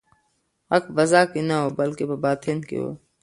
[0.71, 2.85] غږ په فضا کې نه و بلکې په باطن کې و.